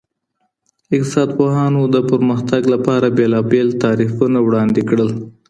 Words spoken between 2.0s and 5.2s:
پرمختګ لپاره بېلابېل تعریفونه وړاندې کړل.